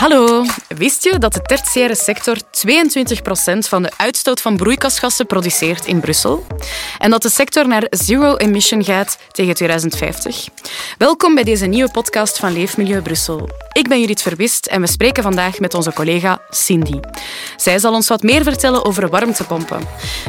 Hallo, 0.00 0.44
wist 0.68 1.04
je 1.04 1.18
dat 1.18 1.32
de 1.32 1.42
tertiaire 1.42 1.94
sector 1.94 2.36
22% 2.36 2.40
van 3.58 3.82
de 3.82 3.90
uitstoot 3.96 4.40
van 4.40 4.56
broeikasgassen 4.56 5.26
produceert 5.26 5.86
in 5.86 6.00
Brussel? 6.00 6.46
En 6.98 7.10
dat 7.10 7.22
de 7.22 7.30
sector 7.30 7.68
naar 7.68 7.86
zero 7.90 8.36
emission 8.36 8.84
gaat 8.84 9.18
tegen 9.32 9.54
2050? 9.54 10.48
Welkom 10.98 11.34
bij 11.34 11.44
deze 11.44 11.66
nieuwe 11.66 11.90
podcast 11.90 12.38
van 12.38 12.52
Leefmilieu 12.52 13.02
Brussel. 13.02 13.48
Ik 13.72 13.88
ben 13.88 14.00
Judith 14.00 14.22
Verwist 14.22 14.66
en 14.66 14.80
we 14.80 14.86
spreken 14.86 15.22
vandaag 15.22 15.58
met 15.58 15.74
onze 15.74 15.92
collega 15.92 16.40
Cindy. 16.50 17.00
Zij 17.56 17.78
zal 17.78 17.94
ons 17.94 18.08
wat 18.08 18.22
meer 18.22 18.42
vertellen 18.42 18.84
over 18.84 19.08
warmtepompen. 19.08 19.80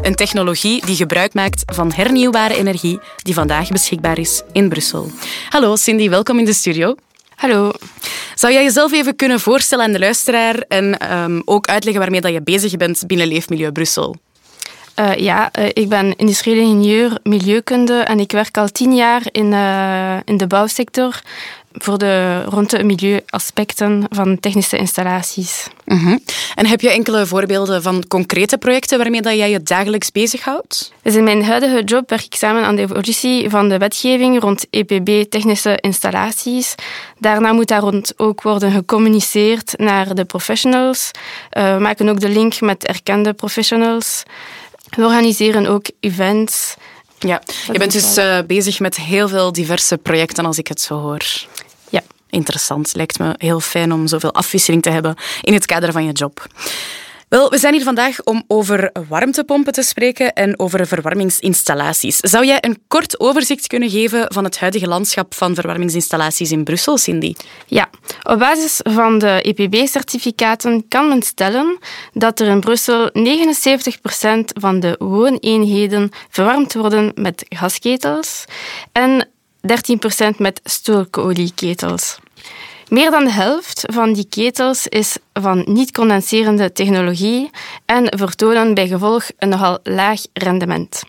Een 0.01 0.15
technologie 0.15 0.85
die 0.85 0.95
gebruik 0.95 1.33
maakt 1.33 1.63
van 1.65 1.91
hernieuwbare 1.91 2.55
energie 2.55 2.99
die 3.15 3.33
vandaag 3.33 3.69
beschikbaar 3.69 4.17
is 4.17 4.41
in 4.51 4.69
Brussel. 4.69 5.11
Hallo 5.49 5.75
Cindy, 5.75 6.09
welkom 6.09 6.39
in 6.39 6.45
de 6.45 6.53
studio. 6.53 6.95
Hallo. 7.41 7.71
Zou 8.35 8.53
jij 8.53 8.63
jezelf 8.63 8.91
even 8.91 9.15
kunnen 9.15 9.39
voorstellen 9.39 9.85
aan 9.85 9.91
de 9.91 9.99
luisteraar 9.99 10.55
en 10.67 11.13
um, 11.17 11.41
ook 11.45 11.67
uitleggen 11.67 12.01
waarmee 12.01 12.21
dat 12.21 12.31
je 12.31 12.41
bezig 12.41 12.77
bent 12.77 13.03
binnen 13.07 13.27
Leefmilieu 13.27 13.71
Brussel? 13.71 14.15
Uh, 14.99 15.15
ja, 15.15 15.49
uh, 15.59 15.65
ik 15.73 15.89
ben 15.89 16.15
industrieel 16.15 16.57
ingenieur 16.57 17.19
milieukunde 17.23 17.99
en 17.99 18.19
ik 18.19 18.31
werk 18.31 18.57
al 18.57 18.67
tien 18.67 18.95
jaar 18.95 19.21
in, 19.31 19.51
uh, 19.51 20.17
in 20.25 20.37
de 20.37 20.47
bouwsector 20.47 21.21
voor 21.73 21.97
de, 21.97 22.43
rond 22.43 22.69
de 22.69 22.83
milieuaspecten 22.83 24.05
van 24.09 24.39
technische 24.39 24.77
installaties. 24.77 25.67
Uh 25.85 26.03
-huh. 26.03 26.17
En 26.55 26.65
heb 26.65 26.81
je 26.81 26.91
enkele 26.91 27.25
voorbeelden 27.25 27.81
van 27.81 28.03
concrete 28.07 28.57
projecten 28.57 28.97
waarmee 28.97 29.21
dat 29.21 29.35
jij 29.35 29.49
je 29.49 29.63
dagelijks 29.63 30.11
bezighoudt? 30.11 30.93
Dus 31.01 31.15
in 31.15 31.23
mijn 31.23 31.43
huidige 31.43 31.83
job 31.83 32.09
werk 32.09 32.23
ik 32.23 32.35
samen 32.35 32.63
aan 32.63 32.75
de 32.75 32.81
evolutie 32.81 33.49
van 33.49 33.69
de 33.69 33.77
wetgeving 33.77 34.39
rond 34.39 34.65
EPB 34.69 35.29
technische 35.29 35.77
installaties. 35.77 36.75
Daarna 37.17 37.51
moet 37.51 37.67
daar 37.67 37.81
rond 37.81 38.13
ook 38.17 38.41
worden 38.41 38.71
gecommuniceerd 38.71 39.73
naar 39.77 40.15
de 40.15 40.25
professionals. 40.25 41.11
Uh, 41.57 41.73
we 41.73 41.79
maken 41.81 42.09
ook 42.09 42.19
de 42.19 42.29
link 42.29 42.61
met 42.61 42.85
erkende 42.85 43.33
professionals. 43.33 44.23
We 44.89 45.05
organiseren 45.05 45.67
ook 45.67 45.85
events. 45.99 46.75
Ja, 47.27 47.41
je 47.71 47.79
bent 47.79 47.91
dus 47.91 48.17
uh, 48.17 48.39
bezig 48.47 48.79
met 48.79 48.95
heel 48.95 49.27
veel 49.27 49.51
diverse 49.51 49.97
projecten 49.97 50.45
als 50.45 50.57
ik 50.57 50.67
het 50.67 50.81
zo 50.81 50.99
hoor. 50.99 51.21
Ja. 51.89 52.01
Interessant. 52.29 52.93
Lijkt 52.95 53.19
me 53.19 53.35
heel 53.37 53.59
fijn 53.59 53.91
om 53.91 54.07
zoveel 54.07 54.33
afwisseling 54.33 54.81
te 54.81 54.89
hebben 54.89 55.15
in 55.41 55.53
het 55.53 55.65
kader 55.65 55.91
van 55.91 56.05
je 56.05 56.11
job. 56.11 56.47
Wel, 57.31 57.49
we 57.49 57.57
zijn 57.57 57.73
hier 57.73 57.83
vandaag 57.83 58.23
om 58.23 58.43
over 58.47 58.91
warmtepompen 59.07 59.73
te 59.73 59.81
spreken 59.81 60.33
en 60.33 60.59
over 60.59 60.87
verwarmingsinstallaties. 60.87 62.17
Zou 62.17 62.45
jij 62.45 62.57
een 62.61 62.81
kort 62.87 63.19
overzicht 63.19 63.67
kunnen 63.67 63.89
geven 63.89 64.33
van 64.33 64.43
het 64.43 64.59
huidige 64.59 64.87
landschap 64.87 65.33
van 65.33 65.55
verwarmingsinstallaties 65.55 66.51
in 66.51 66.63
Brussel, 66.63 66.97
Cindy? 66.97 67.33
Ja, 67.67 67.89
op 68.23 68.39
basis 68.39 68.79
van 68.83 69.17
de 69.17 69.41
EPB-certificaten 69.41 70.87
kan 70.87 71.07
men 71.07 71.21
stellen 71.21 71.77
dat 72.13 72.39
er 72.39 72.47
in 72.47 72.59
Brussel 72.59 73.09
79% 73.09 73.13
van 74.59 74.79
de 74.79 74.95
wooneenheden 74.99 76.09
verwarmd 76.29 76.73
worden 76.73 77.11
met 77.15 77.45
gasketels 77.49 78.45
en 78.91 79.27
13% 80.33 80.37
met 80.37 80.61
stookolieketels. 80.63 82.19
Meer 82.91 83.11
dan 83.11 83.23
de 83.23 83.31
helft 83.31 83.83
van 83.93 84.13
die 84.13 84.25
ketels 84.29 84.87
is 84.87 85.17
van 85.33 85.63
niet-condenserende 85.65 86.71
technologie 86.71 87.49
en 87.85 88.17
vertonen 88.17 88.73
bij 88.73 88.87
gevolg 88.87 89.23
een 89.37 89.49
nogal 89.49 89.79
laag 89.83 90.21
rendement. 90.33 91.03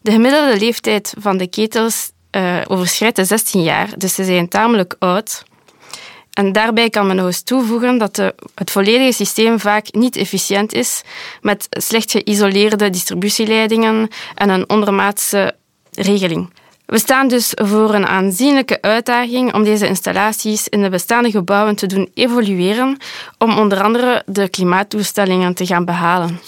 De 0.00 0.10
gemiddelde 0.10 0.58
leeftijd 0.58 1.14
van 1.18 1.36
de 1.36 1.46
ketels 1.46 2.10
uh, 2.30 2.56
overschrijdt 2.66 3.16
de 3.16 3.24
16 3.24 3.62
jaar, 3.62 3.98
dus 3.98 4.14
ze 4.14 4.24
zijn 4.24 4.48
tamelijk 4.48 4.96
oud. 4.98 5.42
En 6.32 6.52
daarbij 6.52 6.90
kan 6.90 7.06
men 7.06 7.16
nog 7.16 7.26
eens 7.26 7.42
toevoegen 7.42 7.98
dat 7.98 8.14
de, 8.14 8.34
het 8.54 8.70
volledige 8.70 9.12
systeem 9.12 9.60
vaak 9.60 9.92
niet 9.92 10.16
efficiënt 10.16 10.72
is, 10.72 11.02
met 11.40 11.66
slecht 11.70 12.10
geïsoleerde 12.10 12.90
distributieleidingen 12.90 14.08
en 14.34 14.48
een 14.48 14.68
ondermaatse 14.68 15.54
regeling. 15.92 16.50
We 16.94 17.00
staan 17.00 17.28
dus 17.28 17.52
voor 17.54 17.94
een 17.94 18.06
aanzienlijke 18.06 18.82
uitdaging 18.82 19.54
om 19.54 19.64
deze 19.64 19.86
installaties 19.86 20.68
in 20.68 20.82
de 20.82 20.88
bestaande 20.88 21.30
gebouwen 21.30 21.76
te 21.76 21.86
doen 21.86 22.10
evolueren, 22.14 22.96
om 23.38 23.58
onder 23.58 23.82
andere 23.82 24.22
de 24.26 24.48
klimaatdoelstellingen 24.48 25.54
te 25.54 25.66
gaan 25.66 25.84
behalen. 25.84 26.40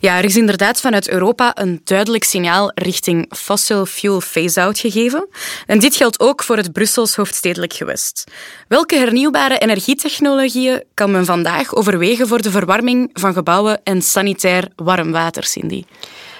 Ja, 0.00 0.18
er 0.18 0.24
is 0.24 0.36
inderdaad 0.36 0.80
vanuit 0.80 1.08
Europa 1.08 1.50
een 1.54 1.80
duidelijk 1.84 2.24
signaal 2.24 2.72
richting 2.74 3.32
fossil 3.36 3.86
fuel 3.86 4.20
phase-out 4.20 4.78
gegeven. 4.78 5.28
En 5.66 5.78
dit 5.78 5.96
geldt 5.96 6.20
ook 6.20 6.42
voor 6.42 6.56
het 6.56 6.72
Brussels 6.72 7.16
hoofdstedelijk 7.16 7.72
gewest. 7.72 8.24
Welke 8.66 8.96
hernieuwbare 8.96 9.58
energietechnologieën 9.58 10.82
kan 10.94 11.10
men 11.10 11.24
vandaag 11.24 11.74
overwegen 11.74 12.28
voor 12.28 12.42
de 12.42 12.50
verwarming 12.50 13.10
van 13.12 13.32
gebouwen 13.32 13.80
en 13.84 14.02
sanitair 14.02 14.68
warm 14.76 15.12
water, 15.12 15.44
Cindy? 15.44 15.84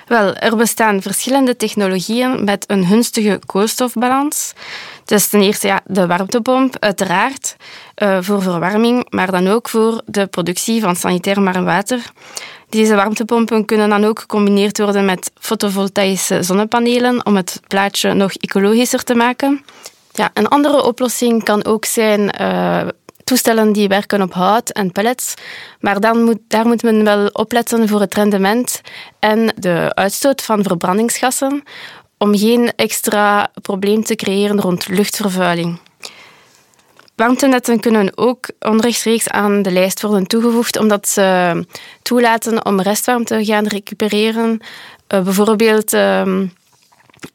Wel, 0.09 0.35
er 0.35 0.57
bestaan 0.57 1.03
verschillende 1.03 1.57
technologieën 1.57 2.45
met 2.45 2.65
een 2.67 2.85
gunstige 2.85 3.41
koolstofbalans. 3.47 4.53
Dus 5.05 5.27
ten 5.29 5.41
eerste 5.41 5.67
ja, 5.67 5.81
de 5.87 6.07
warmtepomp, 6.07 6.77
uiteraard, 6.79 7.57
uh, 8.03 8.19
voor 8.21 8.43
verwarming, 8.43 9.07
maar 9.11 9.31
dan 9.31 9.49
ook 9.49 9.69
voor 9.69 10.03
de 10.05 10.27
productie 10.27 10.81
van 10.81 10.97
sanitair 10.97 11.43
warm 11.45 11.65
water. 11.65 12.03
Deze 12.69 12.95
warmtepompen 12.95 13.65
kunnen 13.65 13.89
dan 13.89 14.05
ook 14.05 14.19
gecombineerd 14.21 14.79
worden 14.79 15.05
met 15.05 15.31
fotovoltaïsche 15.39 16.43
zonnepanelen 16.43 17.27
om 17.27 17.37
het 17.37 17.61
plaatje 17.67 18.15
nog 18.15 18.33
ecologischer 18.33 19.05
te 19.05 19.15
maken. 19.15 19.65
Ja, 20.13 20.31
een 20.35 20.49
andere 20.49 20.83
oplossing 20.85 21.45
kan 21.45 21.65
ook 21.65 21.85
zijn 21.85 22.35
uh, 22.41 22.81
toestellen 23.29 23.73
die 23.73 23.89
werken 23.89 24.23
op 24.23 24.33
hout 24.33 24.71
en 24.71 24.93
pellets. 24.93 25.35
Maar 25.81 26.01
dan 26.01 26.23
moet, 26.23 26.39
daar 26.49 26.67
moet 26.67 26.83
men 26.83 27.05
wel 27.05 27.27
opletten 27.27 27.89
voor 27.89 28.01
het 28.01 28.15
rendement 28.15 28.81
en 29.19 29.53
de 29.57 29.91
uitstoot 29.95 30.43
van 30.43 30.63
verbrandingsgassen 30.63 31.63
om 32.19 32.39
geen 32.39 32.73
extra 32.77 33.51
probleem 33.63 34.05
te 34.05 34.15
creëren 34.15 34.61
rond 34.61 34.89
luchtvervuiling. 34.89 35.79
Warmtenetten 37.15 37.81
kunnen 37.81 38.17
ook 38.17 38.49
onrechtstreeks 38.61 39.29
aan 39.29 39.63
de 39.63 39.71
lijst 39.71 40.03
worden 40.03 40.27
toegevoegd 40.27 40.79
omdat 40.79 41.09
ze 41.09 41.67
toelaten 42.03 42.65
om 42.65 42.81
restwarmte 42.81 43.37
te 43.37 43.45
gaan 43.45 43.67
recupereren. 43.67 44.51
Uh, 45.09 45.21
bijvoorbeeld, 45.23 45.93
uh, 45.93 46.43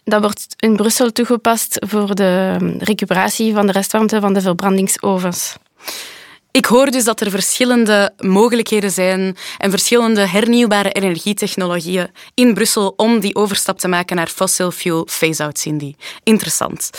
dat 0.03 0.21
wordt 0.21 0.45
in 0.57 0.75
Brussel 0.75 1.11
toegepast 1.11 1.85
voor 1.87 2.15
de 2.15 2.57
recuperatie 2.79 3.53
van 3.53 3.65
de 3.65 3.71
restwarmte 3.71 4.19
van 4.19 4.33
de 4.33 4.41
verbrandingsovens. 4.41 5.57
Ik 6.53 6.65
hoor 6.65 6.91
dus 6.91 7.03
dat 7.03 7.21
er 7.21 7.29
verschillende 7.29 8.13
mogelijkheden 8.17 8.91
zijn 8.91 9.37
en 9.57 9.69
verschillende 9.69 10.27
hernieuwbare 10.27 10.91
energietechnologieën 10.91 12.11
in 12.33 12.53
Brussel 12.53 12.93
om 12.95 13.19
die 13.19 13.35
overstap 13.35 13.79
te 13.79 13.87
maken 13.87 14.15
naar 14.15 14.27
fossil 14.27 14.71
fuel 14.71 15.07
phase-out, 15.09 15.59
Cindy. 15.59 15.95
Interessant. 16.23 16.89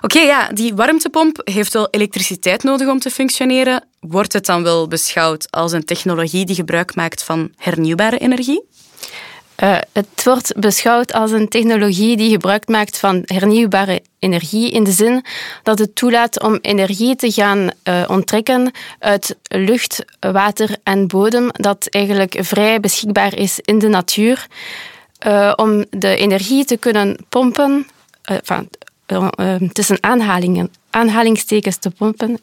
Oké, 0.00 0.18
ja, 0.18 0.48
die 0.48 0.74
warmtepomp 0.74 1.40
heeft 1.44 1.72
wel 1.72 1.88
elektriciteit 1.90 2.62
nodig 2.62 2.88
om 2.88 2.98
te 2.98 3.10
functioneren. 3.10 3.88
Wordt 4.00 4.32
het 4.32 4.46
dan 4.46 4.62
wel 4.62 4.88
beschouwd 4.88 5.50
als 5.50 5.72
een 5.72 5.84
technologie 5.84 6.46
die 6.46 6.54
gebruik 6.54 6.94
maakt 6.94 7.22
van 7.22 7.50
hernieuwbare 7.56 8.18
energie? 8.18 8.64
Uh, 9.62 9.78
het 9.92 10.24
wordt 10.24 10.52
beschouwd 10.56 11.12
als 11.12 11.30
een 11.30 11.48
technologie 11.48 12.16
die 12.16 12.30
gebruik 12.30 12.68
maakt 12.68 12.98
van 12.98 13.22
hernieuwbare 13.24 14.02
energie 14.18 14.70
in 14.70 14.84
de 14.84 14.90
zin 14.90 15.24
dat 15.62 15.78
het 15.78 15.94
toelaat 15.94 16.42
om 16.42 16.58
energie 16.60 17.16
te 17.16 17.30
gaan 17.30 17.70
uh, 17.84 18.04
onttrekken 18.06 18.70
uit 18.98 19.36
lucht, 19.48 20.04
water 20.20 20.76
en 20.82 21.06
bodem 21.06 21.48
dat 21.52 21.86
eigenlijk 21.86 22.36
vrij 22.40 22.80
beschikbaar 22.80 23.36
is 23.36 23.58
in 23.60 23.78
de 23.78 23.88
natuur. 23.88 24.46
Uh, 25.26 25.52
om 25.56 25.84
de 25.90 26.16
energie 26.16 26.64
te 26.64 26.76
kunnen 26.76 27.16
pompen, 27.28 27.86
tussen 29.72 29.98
aanhalingen, 30.00 30.70
aanhalingstekens 30.90 31.76
te 31.76 31.90
pompen, 31.90 32.38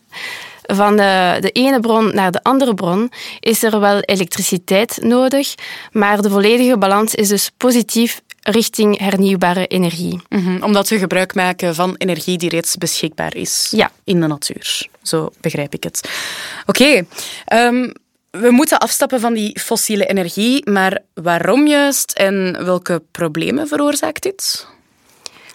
van 0.66 0.98
de, 0.98 1.38
de 1.40 1.50
ene 1.52 1.80
bron 1.80 2.16
naar 2.16 2.32
de 2.32 2.44
andere 2.44 2.74
bron 2.74 3.12
is 3.40 3.64
er 3.64 3.80
wel 3.80 4.00
elektriciteit 4.00 5.00
nodig, 5.02 5.56
maar 5.92 6.22
de 6.22 6.30
volledige 6.30 6.78
balans 6.78 7.16
is 7.16 7.28
dus 7.28 7.52
positief 7.58 8.22
richting 8.42 9.00
hernieuwbare 9.00 9.68
energie. 9.68 10.22
Mm 10.30 10.44
-hmm, 10.44 10.64
omdat 10.64 10.90
we 10.90 10.98
gebruik 10.98 11.36
maken 11.36 11.76
van 11.76 11.96
energie 11.98 12.38
die 12.38 12.50
reeds 12.50 12.78
beschikbaar 12.78 13.36
is 13.36 13.68
ja. 13.72 13.92
in 14.04 14.22
de 14.22 14.28
natuur. 14.28 14.88
Zo 15.02 15.32
begrijp 15.42 15.74
ik 15.74 15.84
het. 15.84 16.10
Oké. 16.66 17.06
Okay. 17.48 17.68
Um, 17.68 17.94
we 18.32 18.52
moeten 18.52 18.80
afstappen 18.80 19.20
van 19.20 19.34
die 19.34 19.60
fossiele 19.60 20.06
energie, 20.06 20.70
maar 20.70 21.00
waarom 21.14 21.68
juist 21.68 22.12
en 22.12 22.66
welke 22.66 23.02
problemen 23.12 23.68
veroorzaakt 23.68 24.24
dit? 24.24 24.68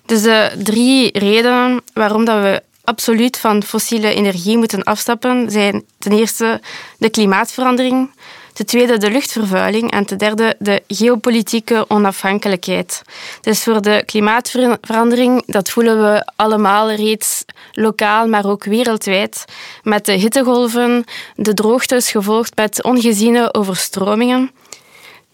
Dus 0.07 0.23
de 0.23 0.51
drie 0.63 1.19
redenen 1.19 1.81
waarom 1.93 2.25
dat 2.25 2.43
we 2.43 2.63
absoluut 2.89 3.39
van 3.39 3.63
fossiele 3.63 4.15
energie 4.15 4.57
moeten 4.57 4.83
afstappen 4.83 5.51
zijn 5.51 5.85
ten 5.99 6.13
eerste 6.13 6.61
de 6.99 7.11
klimaatverandering. 7.11 8.11
Ten 8.53 8.67
tweede 8.67 8.99
de 8.99 9.11
luchtvervuiling 9.11 9.91
en 9.91 10.07
ten 10.07 10.19
derde 10.19 10.57
de 10.59 10.83
geopolitieke 10.89 11.85
onafhankelijkheid. 11.89 13.03
Dus 13.41 13.63
voor 13.63 13.83
de 13.83 14.03
klimaatverandering, 14.07 15.43
dat 15.47 15.71
voelen 15.71 16.01
we 16.03 16.33
allemaal 16.37 16.93
reeds 16.93 17.45
lokaal, 17.73 18.27
maar 18.29 18.47
ook 18.47 18.65
wereldwijd. 18.65 19.45
Met 19.83 20.05
de 20.07 20.13
hittegolven, 20.13 21.05
de 21.35 21.55
droogtes 21.55 22.11
gevolgd 22.11 22.57
met 22.57 22.83
ongeziene 22.83 23.55
overstromingen. 23.55 24.51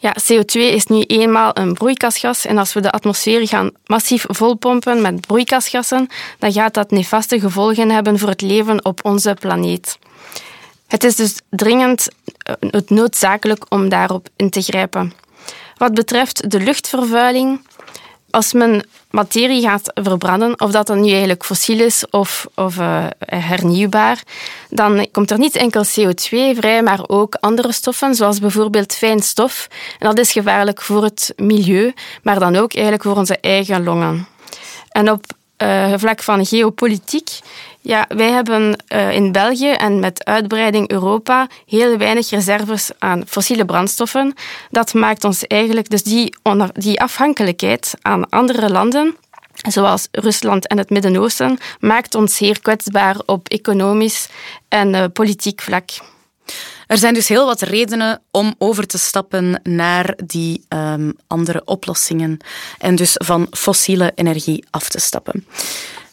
Ja, 0.04 0.14
CO2 0.20 0.52
is 0.52 0.86
nu 0.86 1.00
eenmaal 1.00 1.50
een 1.58 1.72
broeikasgas 1.72 2.44
en 2.44 2.58
als 2.58 2.72
we 2.72 2.80
de 2.80 2.90
atmosfeer 2.90 3.48
gaan 3.48 3.70
massief 3.86 4.24
volpompen 4.28 5.02
met 5.02 5.20
broeikasgassen, 5.20 6.08
dan 6.38 6.52
gaat 6.52 6.74
dat 6.74 6.90
nefaste 6.90 7.40
gevolgen 7.40 7.90
hebben 7.90 8.18
voor 8.18 8.28
het 8.28 8.40
leven 8.40 8.84
op 8.84 9.04
onze 9.04 9.36
planeet. 9.40 9.98
Het 10.86 11.04
is 11.04 11.16
dus 11.16 11.34
dringend 11.50 12.08
eh, 12.36 12.80
noodzakelijk 12.86 13.64
om 13.68 13.88
daarop 13.88 14.28
in 14.36 14.50
te 14.50 14.62
grijpen. 14.62 15.12
Wat 15.76 15.94
betreft 15.94 16.50
de 16.50 16.60
luchtvervuiling, 16.60 17.60
als 18.34 18.52
men 18.52 18.86
materie 19.10 19.62
gaat 19.62 19.90
verbranden, 19.94 20.60
of 20.60 20.70
dat 20.70 20.86
dan 20.86 21.00
nu 21.00 21.10
eigenlijk 21.10 21.44
fossiel 21.44 21.80
is 21.80 22.04
of, 22.10 22.46
of 22.54 22.76
uh, 22.76 23.06
hernieuwbaar, 23.18 24.22
dan 24.70 25.08
komt 25.12 25.30
er 25.30 25.38
niet 25.38 25.56
enkel 25.56 25.84
CO2 25.84 26.58
vrij, 26.58 26.82
maar 26.82 27.00
ook 27.06 27.34
andere 27.34 27.72
stoffen, 27.72 28.14
zoals 28.14 28.38
bijvoorbeeld 28.38 28.94
fijnstof. 28.94 29.68
En 29.98 30.08
dat 30.08 30.18
is 30.18 30.32
gevaarlijk 30.32 30.82
voor 30.82 31.02
het 31.02 31.32
milieu, 31.36 31.92
maar 32.22 32.38
dan 32.38 32.56
ook 32.56 32.72
eigenlijk 32.72 33.02
voor 33.02 33.16
onze 33.16 33.38
eigen 33.40 33.84
longen. 33.84 34.26
En 34.88 35.10
op 35.10 35.24
uh, 35.58 35.92
vlak 35.96 36.22
van 36.22 36.46
geopolitiek 36.46 37.30
ja, 37.86 38.04
wij 38.08 38.30
hebben 38.30 38.84
uh, 38.88 39.12
in 39.12 39.32
België 39.32 39.70
en 39.70 40.00
met 40.00 40.24
uitbreiding 40.24 40.90
Europa 40.90 41.48
heel 41.66 41.96
weinig 41.96 42.30
reserves 42.30 42.90
aan 42.98 43.22
fossiele 43.26 43.64
brandstoffen. 43.64 44.34
Dat 44.70 44.94
maakt 44.94 45.24
ons 45.24 45.46
eigenlijk, 45.46 45.90
dus 45.90 46.02
die, 46.02 46.34
die 46.72 47.00
afhankelijkheid 47.00 47.94
aan 48.02 48.28
andere 48.28 48.70
landen, 48.70 49.16
zoals 49.68 50.08
Rusland 50.10 50.66
en 50.66 50.78
het 50.78 50.90
Midden-Oosten, 50.90 51.58
maakt 51.80 52.14
ons 52.14 52.36
zeer 52.36 52.60
kwetsbaar 52.60 53.16
op 53.26 53.48
economisch 53.48 54.28
en 54.68 54.94
uh, 54.94 55.04
politiek 55.12 55.60
vlak. 55.60 55.90
Er 56.86 56.98
zijn 56.98 57.14
dus 57.14 57.28
heel 57.28 57.46
wat 57.46 57.60
redenen 57.60 58.22
om 58.30 58.54
over 58.58 58.86
te 58.86 58.98
stappen 58.98 59.60
naar 59.62 60.14
die 60.24 60.64
um, 60.68 61.16
andere 61.26 61.62
oplossingen 61.64 62.38
en 62.78 62.96
dus 62.96 63.12
van 63.14 63.46
fossiele 63.50 64.12
energie 64.14 64.64
af 64.70 64.88
te 64.88 65.00
stappen. 65.00 65.46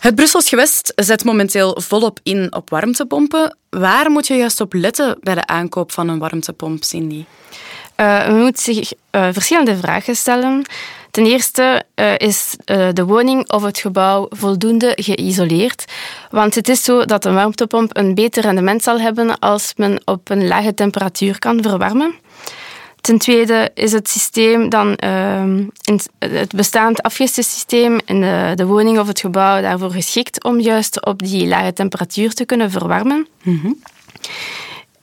Het 0.01 0.15
Brussels 0.15 0.50
gewest 0.50 0.94
zet 0.95 1.24
momenteel 1.24 1.81
volop 1.81 2.19
in 2.24 2.53
op 2.56 2.69
warmtepompen. 2.69 3.57
Waar 3.69 4.12
moet 4.12 4.27
je 4.27 4.36
juist 4.36 4.62
op 4.62 4.74
letten 4.74 5.18
bij 5.19 5.36
de 5.36 5.45
aankoop 5.48 5.92
van 5.92 6.07
een 6.07 6.19
warmtepomp, 6.19 6.83
Cindy? 6.83 7.25
Uh, 7.98 8.25
we 8.27 8.33
moeten 8.33 8.63
zich 8.63 8.94
uh, 9.12 9.27
verschillende 9.31 9.77
vragen 9.77 10.15
stellen. 10.15 10.65
Ten 11.12 11.25
eerste 11.25 11.83
uh, 11.95 12.18
is 12.18 12.56
de 12.94 13.06
woning 13.06 13.51
of 13.51 13.63
het 13.63 13.77
gebouw 13.77 14.27
voldoende 14.30 14.92
geïsoleerd. 14.95 15.86
Want 16.31 16.56
het 16.56 16.69
is 16.69 16.83
zo 16.83 17.06
dat 17.06 17.25
een 17.25 17.33
warmtepomp 17.33 17.98
een 17.98 18.15
beter 18.15 18.44
rendement 18.44 18.83
zal 18.83 19.00
hebben 19.00 19.39
als 19.39 19.74
men 19.75 20.01
op 20.06 20.30
een 20.30 20.48
lage 20.48 20.74
temperatuur 20.74 21.39
kan 21.39 21.62
verwarmen. 21.62 22.13
Ten 23.01 23.18
tweede 23.18 23.71
is 23.74 23.92
het 23.92 24.09
systeem 24.09 24.69
dan 24.69 24.98
uh, 25.03 25.65
het 26.19 26.56
bestaand 26.56 27.01
afgistensysteem 27.01 28.00
in 28.06 28.21
de, 28.21 28.51
de, 28.56 28.65
woning 28.65 29.00
of 29.00 29.07
het 29.07 29.19
gebouw 29.19 29.62
daarvoor 29.62 29.92
geschikt 29.92 30.44
om 30.44 30.59
juist 30.59 31.06
op 31.06 31.19
die 31.19 31.48
lage 31.48 31.74
temperatuur 31.74 32.33
te 32.33 32.45
kunnen 32.45 32.71
verwarmen. 32.71 33.27
Mm 33.44 33.77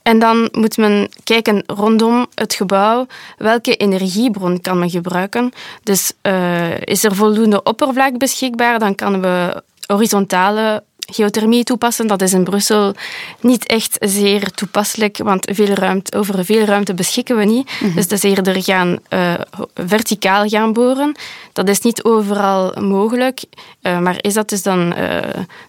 En 0.01 0.19
dan 0.19 0.49
moet 0.51 0.77
men 0.77 1.09
kijken 1.23 1.63
rondom 1.67 2.27
het 2.35 2.53
gebouw 2.53 3.07
welke 3.37 3.75
energiebron 3.75 4.61
kan 4.61 4.79
men 4.79 4.89
gebruiken. 4.89 5.51
Dus 5.83 6.13
uh, 6.23 6.81
is 6.81 7.03
er 7.03 7.15
voldoende 7.15 7.63
oppervlak 7.63 8.17
beschikbaar, 8.17 8.79
dan 8.79 8.95
kunnen 8.95 9.21
we 9.21 9.63
horizontale 9.85 10.83
geothermie 11.11 11.63
toepassen. 11.63 12.07
Dat 12.07 12.21
is 12.21 12.33
in 12.33 12.43
Brussel 12.43 12.93
niet 13.41 13.65
echt 13.65 13.97
zeer 13.99 14.51
toepasselijk, 14.51 15.17
want 15.17 15.49
veel 15.53 15.73
ruimte, 15.73 16.17
over 16.17 16.45
veel 16.45 16.63
ruimte 16.63 16.93
beschikken 16.93 17.37
we 17.37 17.45
niet. 17.45 17.71
Mm 17.71 17.87
-hmm. 17.87 17.95
Dus 17.95 18.07
dat 18.07 18.23
is 18.23 18.31
eerder 18.31 18.63
gaan 18.63 18.99
uh, 19.09 19.33
verticaal 19.75 20.47
gaan 20.47 20.73
boren. 20.73 21.15
Dat 21.53 21.69
is 21.69 21.79
niet 21.81 22.03
overal 22.03 22.73
mogelijk, 22.81 23.41
uh, 23.81 23.99
maar 23.99 24.17
is 24.21 24.33
dat 24.33 24.49
dus 24.49 24.63
dan 24.63 24.93
uh, 24.97 25.19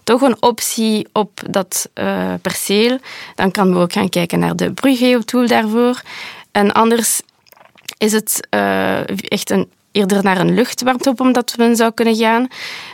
toch 0.05 0.21
een 0.21 0.43
optie 0.43 1.09
op 1.13 1.41
dat 1.51 1.89
perceel, 2.43 2.99
dan 3.35 3.51
kan 3.51 3.73
we 3.73 3.79
ook 3.79 3.93
gaan 3.93 4.09
kijken 4.09 4.39
naar 4.39 4.57
de 4.57 4.73
Brugeo-tool 4.73 5.47
daarvoor. 5.47 6.03
En 6.53 6.73
anders 6.73 7.21
is 7.99 8.13
het 8.13 8.49
echt 9.29 9.51
een, 9.51 9.71
eerder 9.93 10.23
naar 10.23 10.39
een 10.41 10.55
luchtwarmtepomp 10.55 11.35
dat 11.35 11.55
we 11.57 11.75
zou 11.75 11.93
kunnen 11.93 12.17
gaan. 12.17 12.49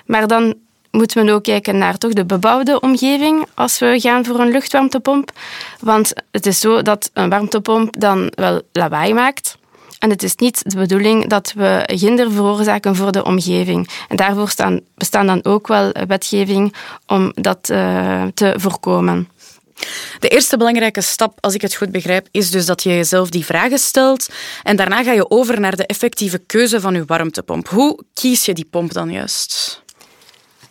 Maar 0.06 0.26
dan 0.26 0.54
moeten 0.96 1.24
we 1.24 1.32
ook 1.32 1.42
kijken 1.42 1.78
naar 1.78 1.98
toch 1.98 2.12
de 2.12 2.24
bebouwde 2.24 2.80
omgeving 2.80 3.46
als 3.54 3.78
we 3.78 4.00
gaan 4.00 4.24
voor 4.24 4.40
een 4.40 4.50
luchtwarmtepomp. 4.50 5.32
Want 5.80 6.12
het 6.30 6.46
is 6.46 6.60
zo 6.60 6.82
dat 6.82 7.10
een 7.12 7.28
warmtepomp 7.28 7.94
dan 7.98 8.32
wel 8.34 8.62
lawaai 8.72 9.14
maakt. 9.14 9.58
En 9.98 10.10
het 10.10 10.22
is 10.22 10.34
niet 10.34 10.70
de 10.70 10.76
bedoeling 10.76 11.26
dat 11.26 11.52
we 11.56 11.82
hinder 11.86 12.32
veroorzaken 12.32 12.96
voor 12.96 13.12
de 13.12 13.24
omgeving. 13.24 13.88
En 14.08 14.16
daarvoor 14.16 14.48
staan, 14.48 14.80
bestaan 14.94 15.26
dan 15.26 15.44
ook 15.44 15.66
wel 15.66 15.92
wetgeving 16.06 16.74
om 17.06 17.32
dat 17.34 17.68
uh, 17.72 18.24
te 18.34 18.54
voorkomen. 18.56 19.28
De 20.18 20.28
eerste 20.28 20.56
belangrijke 20.56 21.00
stap, 21.00 21.38
als 21.40 21.54
ik 21.54 21.60
het 21.60 21.74
goed 21.74 21.90
begrijp, 21.90 22.28
is 22.30 22.50
dus 22.50 22.66
dat 22.66 22.82
je 22.82 22.88
jezelf 22.88 23.30
die 23.30 23.44
vragen 23.44 23.78
stelt 23.78 24.28
en 24.62 24.76
daarna 24.76 25.02
ga 25.02 25.12
je 25.12 25.30
over 25.30 25.60
naar 25.60 25.76
de 25.76 25.86
effectieve 25.86 26.38
keuze 26.38 26.80
van 26.80 26.94
je 26.94 27.04
warmtepomp. 27.04 27.68
Hoe 27.68 28.02
kies 28.14 28.44
je 28.44 28.54
die 28.54 28.68
pomp 28.70 28.92
dan 28.92 29.10
juist? 29.12 29.84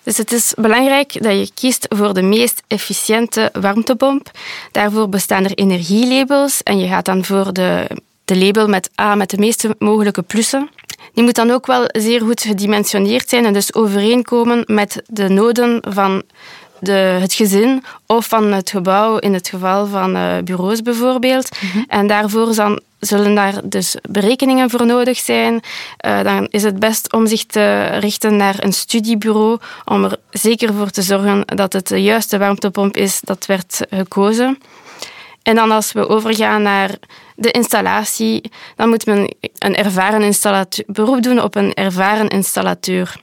Dus 0.05 0.17
het 0.17 0.31
is 0.31 0.53
belangrijk 0.57 1.23
dat 1.23 1.31
je 1.31 1.49
kiest 1.53 1.85
voor 1.89 2.13
de 2.13 2.21
meest 2.21 2.63
efficiënte 2.67 3.49
warmtepomp. 3.53 4.31
Daarvoor 4.71 5.09
bestaan 5.09 5.43
er 5.43 5.53
energielabels 5.53 6.63
en 6.63 6.79
je 6.79 6.87
gaat 6.87 7.05
dan 7.05 7.25
voor 7.25 7.53
de, 7.53 7.87
label 8.25 8.67
met 8.67 8.89
A 9.01 9.15
met 9.15 9.29
de 9.29 9.37
meeste 9.37 9.75
mogelijke 9.79 10.21
plussen. 10.21 10.69
Die 11.13 11.23
moet 11.23 11.35
dan 11.35 11.51
ook 11.51 11.65
wel 11.65 11.83
zeer 11.87 12.21
goed 12.21 12.41
gedimensioneerd 12.41 13.29
zijn 13.29 13.45
en 13.45 13.53
dus 13.53 13.73
overeenkomen 13.73 14.63
met 14.65 15.01
de 15.07 15.29
noden 15.29 15.79
van 15.87 16.23
de, 16.79 16.91
het 16.91 17.33
gezin 17.33 17.83
of 18.05 18.27
van 18.27 18.51
het 18.51 18.69
gebouw, 18.69 19.17
in 19.17 19.33
het 19.33 19.47
geval 19.47 19.87
van 19.87 20.15
uh, 20.15 20.37
bureaus 20.43 20.81
bijvoorbeeld. 20.81 21.49
Mhm. 21.61 21.83
En 21.87 22.07
daarvoor 22.07 22.53
zullen 22.99 23.35
daar 23.35 23.53
dus 23.63 23.95
berekeningen 24.09 24.69
voor 24.69 24.85
nodig 24.85 25.17
zijn. 25.17 25.53
Uh, 26.05 26.23
dan 26.23 26.47
is 26.49 26.63
het 26.63 26.79
best 26.79 27.13
om 27.13 27.27
zich 27.27 27.45
te 27.45 27.85
richten 27.85 28.35
naar 28.35 28.55
een 28.59 28.73
studiebureau 28.73 29.59
om 29.85 30.03
er 30.03 30.17
zeker 30.29 30.73
voor 30.73 30.89
te 30.89 31.01
zorgen 31.01 31.45
dat 31.45 31.73
het 31.73 31.87
de 31.87 32.01
juiste 32.01 32.37
warmtepomp 32.37 32.97
is 32.97 33.19
dat 33.21 33.45
werd 33.45 33.81
gekozen. 33.89 34.57
En 35.43 35.55
dan 35.55 35.71
als 35.71 35.91
we 35.91 36.07
overgaan 36.07 36.61
naar 36.61 36.89
de 37.35 37.51
installatie, 37.51 38.51
dan 38.75 38.89
moet 38.89 39.05
men 39.05 39.35
een 39.57 39.75
ervaren 39.75 40.21
installateur, 40.21 40.85
beroep 40.87 41.21
doen 41.23 41.41
op 41.41 41.55
een 41.55 41.73
ervaren 41.73 42.27
installateur. 42.27 43.15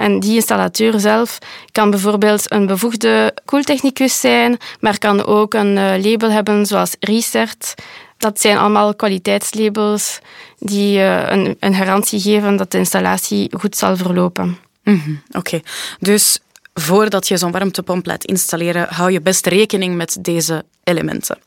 En 0.00 0.20
die 0.20 0.34
installateur 0.34 1.00
zelf 1.00 1.38
kan 1.72 1.90
bijvoorbeeld 1.90 2.52
een 2.52 2.66
bevoegde 2.66 3.34
koeltechnicus 3.44 4.20
zijn, 4.20 4.58
maar 4.80 4.98
kan 4.98 5.24
ook 5.24 5.54
een 5.54 5.78
eh, 5.78 6.02
label 6.04 6.30
hebben 6.30 6.66
zoals 6.66 6.96
Research. 7.00 7.74
Dat 8.18 8.40
zijn 8.40 8.56
allemaal 8.56 8.94
kwaliteitslabels 8.94 10.18
die 10.58 10.98
eh, 10.98 11.54
een, 11.60 11.74
garantie 11.74 12.20
geven 12.20 12.56
dat 12.56 12.70
de 12.70 12.78
installatie 12.78 13.50
goed 13.58 13.76
zal 13.76 13.96
verlopen. 13.96 14.58
Mm 14.84 15.22
Oké, 15.32 15.60
dus 15.98 16.38
voordat 16.74 17.28
je 17.28 17.36
zo'n 17.36 17.52
warmtepomp 17.52 18.06
laat 18.06 18.24
installeren, 18.24 18.86
hou 18.88 19.10
je 19.10 19.20
best 19.20 19.46
rekening 19.46 19.96
met 19.96 20.16
deze 20.20 20.64
elementen. 20.84 21.38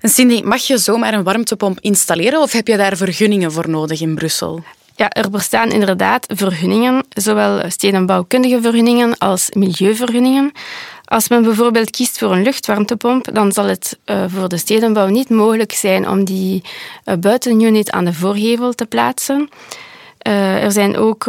En 0.00 0.08
Cindy, 0.08 0.42
mag 0.42 0.62
je 0.62 0.78
zomaar 0.78 1.14
een 1.14 1.22
warmtepomp 1.22 1.80
installeren 1.80 2.40
of 2.40 2.52
heb 2.52 2.66
je 2.66 2.76
daar 2.76 2.96
vergunningen 2.96 3.52
voor 3.52 3.68
nodig 3.68 4.00
in 4.00 4.14
Brussel? 4.14 4.64
Ja, 4.96 5.10
er 5.10 5.30
bestaan 5.30 5.70
inderdaad 5.70 6.26
vergunningen, 6.34 7.04
zowel 7.08 7.70
stedenbouwkundige 7.70 8.60
vergunningen 8.60 9.18
als 9.18 9.50
milieuvergunningen. 9.52 10.52
Als 11.04 11.28
men 11.28 11.42
bijvoorbeeld 11.42 11.90
kiest 11.90 12.18
voor 12.18 12.32
een 12.32 12.42
luchtwarmtepomp, 12.42 13.34
dan 13.34 13.52
zal 13.52 13.64
het 13.64 13.98
uh, 14.06 14.24
voor 14.28 14.48
de 14.48 14.56
stedenbouw 14.56 15.06
niet 15.06 15.30
mogelijk 15.30 15.72
zijn 15.72 16.08
om 16.08 16.24
die 16.24 16.62
uh, 17.04 17.14
buitenunit 17.14 17.90
aan 17.90 18.04
de 18.04 18.12
voorgevel 18.12 18.72
te 18.72 18.86
plaatsen. 18.86 19.48
Uh, 20.26 20.64
er 20.64 20.72
zijn 20.72 20.96
ook 20.96 21.26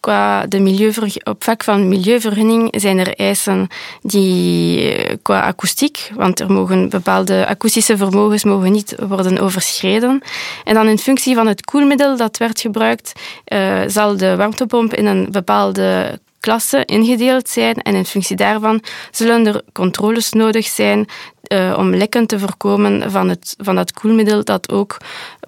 qua 0.00 0.46
de 0.46 1.18
op 1.24 1.44
vlak 1.44 1.64
van 1.64 1.88
milieuvergunning 1.88 2.68
zijn 2.76 2.98
er 2.98 3.14
eisen 3.14 3.66
die 4.02 5.18
qua 5.22 5.40
akoestiek, 5.40 6.10
want 6.14 6.40
er 6.40 6.52
mogen 6.52 6.88
bepaalde 6.88 7.46
akoestische 7.46 7.96
vermogens 7.96 8.44
mogen 8.44 8.72
niet 8.72 8.94
worden 9.08 9.38
overschreden. 9.38 10.22
En 10.64 10.74
dan 10.74 10.88
in 10.88 10.98
functie 10.98 11.34
van 11.34 11.46
het 11.46 11.64
koelmiddel 11.64 12.16
dat 12.16 12.36
werd 12.36 12.60
gebruikt, 12.60 13.12
uh, 13.46 13.80
zal 13.86 14.16
de 14.16 14.36
warmtepomp 14.36 14.94
in 14.94 15.06
een 15.06 15.30
bepaalde 15.30 16.18
klasse 16.40 16.84
ingedeeld 16.84 17.48
zijn 17.48 17.74
en 17.74 17.94
in 17.94 18.04
functie 18.04 18.36
daarvan 18.36 18.82
zullen 19.10 19.46
er 19.46 19.62
controles 19.72 20.32
nodig 20.32 20.66
zijn 20.66 21.06
uh, 21.52 21.74
om 21.78 21.94
lekken 21.94 22.26
te 22.26 22.38
voorkomen 22.38 23.10
van, 23.10 23.28
het, 23.28 23.54
van 23.58 23.74
dat 23.74 23.92
koelmiddel 23.92 24.44
dat 24.44 24.72
ook 24.72 24.96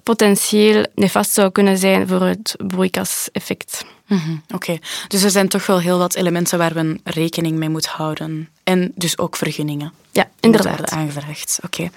potentieel 0.03 0.85
nefast 0.95 1.31
zou 1.31 1.51
kunnen 1.51 1.77
zijn 1.77 2.07
voor 2.07 2.21
het 2.21 2.55
broeikaseffect. 2.67 3.85
Mm 4.13 4.41
Oké, 4.53 4.77
dus 5.07 5.23
er 5.23 5.29
zijn 5.29 5.47
toch 5.47 5.65
wel 5.65 5.79
heel 5.79 5.97
wat 5.97 6.15
elementen 6.15 6.57
waar 6.57 6.73
we 6.73 6.99
rekening 7.03 7.57
mee 7.57 7.69
moeten 7.69 7.91
houden. 7.91 8.49
En 8.63 8.91
dus 8.95 9.17
ook 9.17 9.35
vergunningen. 9.35 9.93
Ja, 10.11 10.29
inderdaad. 10.39 10.91
aangevraagd. 10.91 11.59
Oké. 11.63 11.89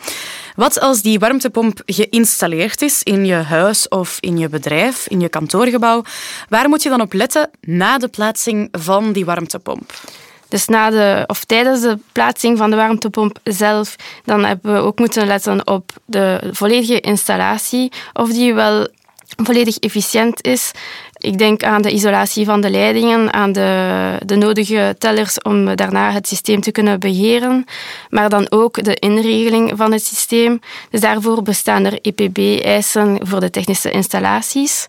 Wat 0.55 0.81
als 0.81 1.03
die 1.03 1.19
warmtepomp 1.19 1.83
geïnstalleerd 1.87 2.83
is 2.83 3.03
in 3.03 3.25
je 3.25 3.35
huis 3.35 3.89
of 3.89 4.17
in 4.21 4.39
je 4.39 4.49
bedrijf, 4.49 5.09
in 5.09 5.21
je 5.21 5.29
kantoorgebouw? 5.29 6.03
Waar 6.49 6.69
moet 6.69 6.83
je 6.83 6.89
dan 6.89 7.01
op 7.01 7.13
letten 7.13 7.51
na 7.61 7.99
de 7.99 8.09
plaatsing 8.09 8.69
van 8.73 9.13
die 9.13 9.25
warmtepomp? 9.25 9.93
Dus 10.49 10.67
na 10.67 10.91
de, 10.91 11.25
of 11.27 11.45
tijdens 11.45 11.81
de 11.81 11.99
plaatsing 12.13 12.59
van 12.59 12.71
de 12.71 12.77
warmtepomp 12.77 13.39
zelf, 13.45 13.97
dan 14.25 14.45
hebben 14.45 14.73
we 14.75 14.81
ook 14.81 14.99
moeten 14.99 15.27
letten 15.27 15.67
op 15.67 15.93
de 16.05 16.51
volledige 16.53 17.01
installatie, 17.01 17.93
of 18.13 18.31
die 18.33 18.55
wel 18.55 18.89
volledig 19.37 19.79
efficiënt 19.79 20.43
is. 20.43 20.71
Ik 21.19 21.39
denk 21.39 21.63
aan 21.63 21.83
de 21.83 21.91
isolatie 21.91 22.45
van 22.45 22.61
de 22.61 22.71
leidingen, 22.71 23.33
aan 23.33 23.53
de, 23.53 24.19
de 24.25 24.37
nodige 24.37 24.95
tellers 24.99 25.43
om 25.43 25.77
daarna 25.77 26.13
het 26.13 26.29
systeem 26.29 26.61
te 26.61 26.71
kunnen 26.71 27.01
beheren, 27.01 27.65
maar 28.11 28.29
dan 28.29 28.47
ook 28.51 28.85
de 28.85 28.95
inregeling 28.95 29.73
van 29.75 29.93
het 29.93 30.05
systeem. 30.05 30.61
Dus 30.91 31.01
daarvoor 31.01 31.43
bestaan 31.43 31.85
er 31.85 31.99
EPB-eisen 32.01 33.19
voor 33.23 33.41
de 33.41 33.51
technische 33.51 33.91
installaties. 33.91 34.89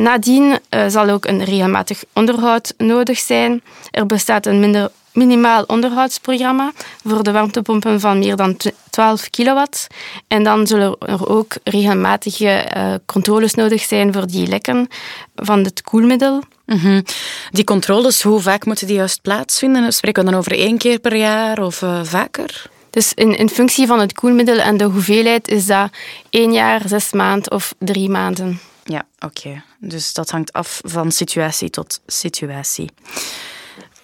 Nadien 0.00 0.58
uh, 0.70 0.84
zal 0.88 1.08
ook 1.08 1.26
een 1.26 1.44
regelmatig 1.44 2.02
onderhoud 2.12 2.74
nodig 2.76 3.18
zijn. 3.18 3.62
Er 3.90 4.06
bestaat 4.06 4.46
een 4.46 4.60
minder 4.60 4.90
minimaal 5.12 5.64
onderhoudsprogramma 5.66 6.72
voor 7.04 7.22
de 7.22 7.32
warmtepompen 7.32 8.00
van 8.00 8.18
meer 8.18 8.36
dan 8.36 8.56
12 8.90 9.30
kilowatt. 9.30 9.86
En 10.28 10.44
dan 10.44 10.66
zullen 10.66 10.96
er 10.98 11.28
ook 11.28 11.54
regelmatige 11.64 12.66
uh, 12.76 12.94
controles 13.06 13.54
nodig 13.54 13.82
zijn 13.82 14.12
voor 14.12 14.26
die 14.26 14.46
lekken 14.46 14.88
van 15.34 15.64
het 15.64 15.82
koelmiddel. 15.82 16.42
Mm 16.66 17.02
Die 17.50 17.64
controles, 17.64 18.22
hoe 18.22 18.40
vaak 18.40 18.64
moeten 18.64 18.86
die 18.86 18.96
juist 18.96 19.22
plaatsvinden? 19.22 19.92
Spreken 19.92 20.24
we 20.24 20.30
dan 20.30 20.38
over 20.38 20.52
één 20.52 20.78
keer 20.78 20.98
per 20.98 21.16
jaar 21.16 21.62
of 21.62 21.82
uh, 21.82 22.00
vaker? 22.02 22.70
Dus 22.90 23.12
in, 23.14 23.36
in 23.36 23.48
functie 23.48 23.86
van 23.86 24.00
het 24.00 24.12
koelmiddel 24.12 24.58
en 24.58 24.76
de 24.76 24.84
hoeveelheid 24.84 25.48
is 25.48 25.66
dat 25.66 25.90
één 26.30 26.52
jaar, 26.52 26.82
zes 26.86 27.12
maanden 27.12 27.52
of 27.52 27.74
drie 27.78 28.08
maanden. 28.08 28.60
Ja, 28.90 29.06
oké. 29.18 29.62
Dus 29.78 30.12
dat 30.12 30.30
hangt 30.30 30.52
af 30.52 30.80
van 30.84 31.12
situatie 31.12 31.70
tot 31.70 32.00
situatie. 32.06 32.90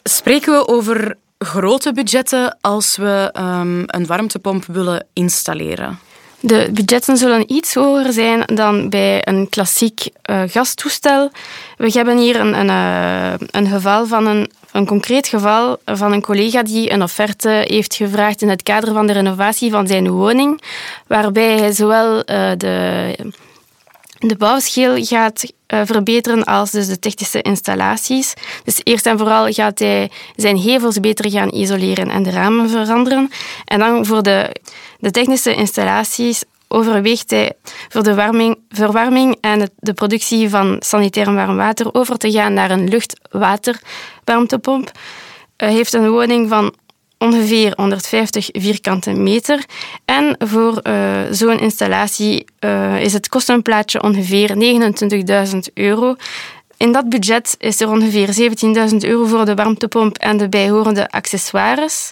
Spreken 0.02 0.52
we 0.52 0.68
over 0.68 1.16
grote 1.38 1.92
budgetten 1.92 2.56
als 2.60 2.96
we 2.96 3.34
um, 3.38 3.82
een 3.86 4.06
warmtepomp 4.06 4.64
willen 4.64 5.06
installeren? 5.12 5.98
De 6.40 6.70
budgetten 6.72 7.16
zullen 7.16 7.52
iets 7.52 7.74
hoger 7.74 8.12
zijn 8.12 8.42
dan 8.54 8.88
bij 8.88 9.28
een 9.28 9.48
klassiek 9.48 10.08
uh, 10.30 10.42
gastoestel. 10.46 11.30
We 11.76 11.90
hebben 11.92 12.18
hier 12.18 12.40
een, 12.40 12.58
een, 12.58 12.68
uh, 12.68 13.46
een 13.50 13.66
geval 13.66 14.06
van 14.06 14.26
een, 14.26 14.50
een 14.72 14.86
concreet 14.86 15.28
geval 15.28 15.78
van 15.84 16.12
een 16.12 16.22
collega 16.22 16.62
die 16.62 16.90
een 16.90 17.02
offerte 17.02 17.64
heeft 17.66 17.94
gevraagd 17.94 18.42
in 18.42 18.48
het 18.48 18.62
kader 18.62 18.92
van 18.92 19.06
de 19.06 19.12
renovatie 19.12 19.70
van 19.70 19.86
zijn 19.86 20.10
woning, 20.10 20.62
waarbij 21.06 21.58
hij 21.58 21.72
zowel 21.72 22.16
uh, 22.16 22.50
de 22.56 23.32
de 24.18 24.36
bouwschil 24.36 25.04
gaat 25.04 25.44
uh, 25.44 25.80
verbeteren 25.84 26.44
als 26.44 26.70
dus 26.70 26.86
de 26.86 26.98
technische 26.98 27.42
installaties. 27.42 28.34
Dus 28.64 28.80
eerst 28.82 29.06
en 29.06 29.18
vooral 29.18 29.52
gaat 29.52 29.78
hij 29.78 30.10
zijn 30.36 30.56
hevels 30.56 31.00
beter 31.00 31.30
gaan 31.30 31.48
isoleren 31.48 32.10
en 32.10 32.22
de 32.22 32.30
ramen 32.30 32.70
veranderen. 32.70 33.30
En 33.64 33.78
dan 33.78 34.06
voor 34.06 34.22
de, 34.22 34.56
de 34.98 35.10
technische 35.10 35.54
installaties 35.54 36.42
overweegt 36.68 37.30
hij 37.30 37.52
voor 37.88 38.02
de 38.02 38.14
warming, 38.14 38.58
verwarming 38.68 39.36
en 39.40 39.70
de 39.78 39.92
productie 39.92 40.48
van 40.48 40.76
sanitair 40.78 41.34
warm 41.34 41.56
water 41.56 41.94
over 41.94 42.18
te 42.18 42.30
gaan 42.30 42.52
naar 42.52 42.70
een 42.70 42.88
luchtwaterwarmtepomp. 42.88 44.90
Hij 45.56 45.72
heeft 45.72 45.92
een 45.92 46.10
woning 46.10 46.48
van 46.48 46.74
ongeveer 47.18 47.72
150 47.76 48.48
vierkante 48.52 49.12
meter. 49.12 49.64
En 50.04 50.36
voor 50.38 50.80
uh, 50.82 51.20
zo'n 51.30 51.58
installatie 51.58 52.44
uh, 52.60 53.00
is 53.00 53.12
het 53.12 53.28
kostenplaatje 53.28 54.02
ongeveer 54.02 54.54
29.000 55.52 55.58
euro. 55.74 56.16
In 56.76 56.92
dat 56.92 57.08
budget 57.08 57.54
is 57.58 57.80
er 57.80 57.88
ongeveer 57.88 58.50
17.000 58.90 58.96
euro 58.98 59.24
voor 59.24 59.44
de 59.44 59.54
warmtepomp 59.54 60.18
en 60.18 60.36
de 60.36 60.48
bijhorende 60.48 61.10
accessoires. 61.10 62.10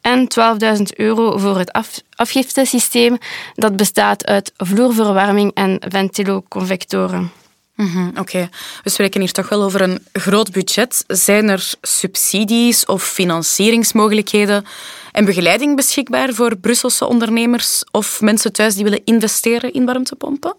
En 0.00 0.28
12.000 0.76 0.82
euro 0.96 1.38
voor 1.38 1.58
het 1.58 1.72
af 1.72 2.00
afgiftesysteem. 2.14 3.18
Dat 3.54 3.76
bestaat 3.76 4.26
uit 4.26 4.52
vloerverwarming 4.56 5.54
en 5.54 5.78
ventiloconvectoren. 5.88 7.43
Mm 7.74 8.12
Oké, 8.18 8.48
we 8.82 8.90
spreken 8.90 9.20
hier 9.20 9.32
toch 9.32 9.48
wel 9.48 9.62
over 9.62 9.80
een 9.80 10.06
groot 10.12 10.52
budget. 10.52 11.04
Zijn 11.06 11.48
er 11.48 11.72
subsidies 11.82 12.86
of 12.86 13.02
financieringsmogelijkheden 13.02 14.64
en 15.12 15.24
begeleiding 15.24 15.76
beschikbaar 15.76 16.32
voor 16.32 16.56
Brusselse 16.56 17.06
ondernemers 17.06 17.84
of 17.90 18.20
mensen 18.20 18.52
thuis 18.52 18.74
die 18.74 18.84
willen 18.84 19.04
investeren 19.04 19.72
in 19.72 19.84
warmtepompen? 19.84 20.56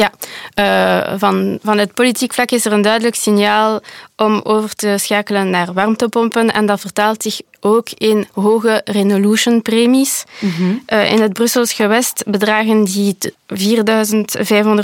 Ja, 0.00 0.12
uh, 0.54 1.18
van, 1.18 1.58
van 1.62 1.78
het 1.78 1.94
politiek 1.94 2.32
vlak 2.32 2.50
is 2.50 2.64
er 2.64 2.72
een 2.72 2.82
duidelijk 2.82 3.14
signaal 3.14 3.80
om 4.16 4.40
over 4.44 4.74
te 4.74 4.94
schakelen 4.98 5.50
naar 5.50 5.72
warmtepompen. 5.72 6.52
En 6.52 6.66
dat 6.66 6.80
vertaalt 6.80 7.22
zich 7.22 7.40
ook 7.60 7.90
in 7.90 8.28
hoge 8.32 8.80
Renolution-premies. 8.84 10.24
Mm 10.38 10.82
uh, 10.88 11.12
in 11.12 11.20
het 11.20 11.32
Brussels 11.32 11.72
gewest 11.72 12.22
bedragen 12.26 12.84
die 12.84 13.16
4.500 13.54 13.84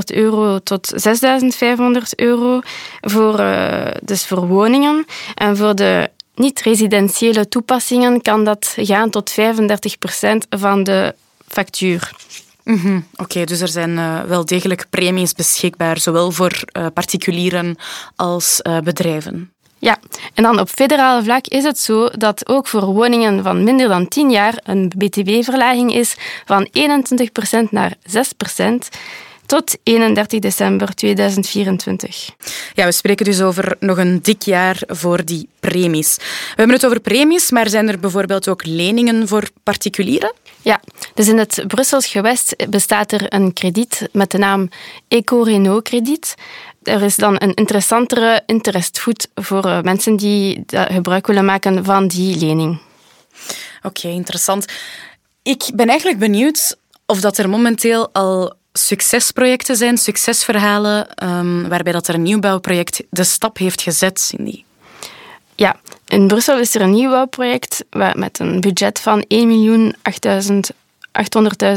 euro 0.07 0.59
tot 0.59 0.93
6.500 0.93 2.03
euro 2.17 2.61
voor, 3.01 3.41
uh, 3.41 3.87
dus 4.03 4.27
voor 4.27 4.47
woningen. 4.47 5.05
En 5.35 5.57
voor 5.57 5.75
de 5.75 6.11
niet-residentiële 6.35 7.49
toepassingen 7.49 8.23
kan 8.23 8.45
dat 8.45 8.75
gaan 8.77 9.11
tot 9.11 9.31
35% 9.31 9.35
van 10.49 10.85
de 10.85 11.15
factuur. 11.49 12.11
Mm 12.67 13.07
Oké, 13.17 13.45
dus 13.45 13.61
er 13.61 13.69
zijn 13.69 13.91
uh, 13.91 14.23
wel 14.23 14.45
degelijk 14.45 14.87
premies 14.91 15.33
beschikbaar, 15.33 15.99
zowel 15.99 16.31
voor 16.31 16.63
uh, 16.73 16.87
particulieren 16.95 17.77
als 18.17 18.61
uh, 18.63 18.79
bedrijven. 18.79 19.53
Ja, 19.79 19.99
en 20.35 20.43
dan 20.43 20.61
op 20.61 20.69
federaal 20.69 21.23
vlak 21.23 21.47
is 21.47 21.65
het 21.65 21.79
zo 21.79 22.09
dat 22.09 22.49
ook 22.49 22.67
voor 22.67 22.85
woningen 22.85 23.43
van 23.43 23.65
minder 23.65 23.89
dan 23.89 24.09
10 24.09 24.31
jaar 24.31 24.61
een 24.63 24.93
btw-verlaging 24.99 25.95
is 25.95 26.17
van 26.45 26.69
21% 27.67 27.71
naar 27.71 27.95
6% 28.11 28.19
tot 29.47 29.77
31 29.83 30.41
december 30.41 30.95
2024. 30.95 32.31
Ja, 32.75 32.85
we 32.85 32.93
spreken 32.93 33.25
dus 33.25 33.41
over 33.41 33.77
nog 33.81 33.99
een 33.99 34.23
dik 34.23 34.43
jaar 34.43 34.83
voor 34.87 35.25
die 35.25 35.49
premies. 35.61 36.17
We 36.17 36.23
hebben 36.55 36.77
het 36.77 36.87
over 36.87 37.01
premies, 37.01 37.51
maar 37.51 37.69
zijn 37.69 37.89
er 37.89 37.99
bijvoorbeeld 37.99 38.49
ook 38.49 38.65
leningen 38.65 39.29
voor 39.29 39.49
particulieren? 39.63 40.33
Ja, 40.63 40.81
dus 41.15 41.29
in 41.29 41.39
het 41.39 41.65
Brussels 41.67 42.07
gewest 42.07 42.69
bestaat 42.71 43.13
er 43.13 43.35
een 43.35 43.53
krediet 43.53 44.09
met 44.13 44.31
de 44.31 44.39
naam 44.39 44.69
Eco-Renault-krediet. 45.09 46.35
Er 46.83 47.03
is 47.03 47.17
dan 47.17 47.35
een 47.39 47.55
interessantere 47.55 48.43
interestvoet 48.47 49.29
voor 49.35 49.65
eh, 49.65 49.81
mensen 49.81 50.17
die 50.17 50.65
gebruik 50.67 51.27
willen 51.27 51.45
maken 51.45 51.85
van 51.85 52.09
die 52.09 52.39
lening. 52.39 52.79
Oké, 53.83 54.09
interessant. 54.09 54.65
Ik 55.43 55.71
ben 55.75 55.89
eigenlijk 55.89 56.19
benieuwd 56.19 56.77
of 57.07 57.21
dat 57.21 57.39
er 57.39 57.49
momenteel 57.49 58.09
al 58.13 58.55
succesprojecten 58.77 59.77
zijn, 59.77 59.99
succesverhalen, 59.99 61.07
um, 61.25 61.69
waarbij 61.69 61.93
dat 61.93 62.09
er 62.09 62.15
een 62.15 62.23
nieuwbouwproject 62.23 63.03
de 63.11 63.25
stap 63.25 63.59
heeft 63.59 63.83
gezet, 63.83 64.21
Cindy. 64.21 64.63
Ja, 65.55 65.77
in 66.07 66.27
Brussel 66.27 66.59
is 66.59 66.75
er 66.75 66.81
een 66.81 66.91
nieuwbouwproject 66.91 67.85
met 68.15 68.39
een 68.39 68.61
budget 68.61 69.01
van 69.01 69.25
1.800.000 69.35 70.77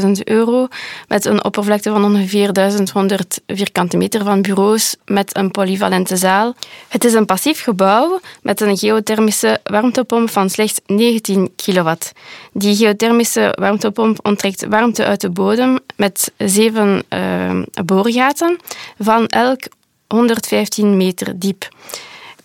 800.000 0.02 0.10
euro 0.24 0.68
met 1.08 1.24
een 1.24 1.44
oppervlakte 1.44 1.90
van 1.90 2.04
ongeveer 2.04 2.52
1100 2.52 3.40
vierkante 3.46 3.96
meter 3.96 4.24
van 4.24 4.42
bureaus 4.42 4.96
met 5.04 5.36
een 5.36 5.50
polyvalente 5.50 6.16
zaal. 6.16 6.54
Het 6.88 7.04
is 7.04 7.12
een 7.12 7.26
passief 7.26 7.62
gebouw 7.62 8.20
met 8.42 8.60
een 8.60 8.76
geothermische 8.76 9.60
warmtepomp 9.62 10.30
van 10.30 10.50
slechts 10.50 10.80
19 10.86 11.52
kilowatt. 11.56 12.12
Die 12.52 12.76
geothermische 12.76 13.56
warmtepomp 13.58 14.26
onttrekt 14.26 14.66
warmte 14.68 15.04
uit 15.04 15.20
de 15.20 15.30
bodem 15.30 15.78
met 15.96 16.32
zeven 16.36 17.02
uh, 17.08 17.62
boorgaten 17.84 18.58
van 18.98 19.26
elk 19.26 19.60
115 20.06 20.96
meter 20.96 21.38
diep. 21.38 21.68